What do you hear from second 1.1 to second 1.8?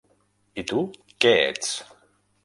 què ets?